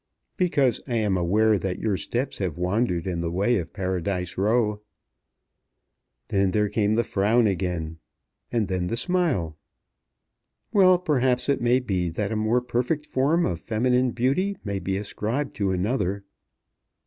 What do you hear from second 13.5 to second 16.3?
feminine beauty may be ascribed to another."